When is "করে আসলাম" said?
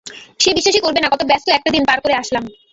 2.03-2.43